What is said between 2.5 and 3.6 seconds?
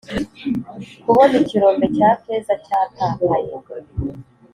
cyatakaye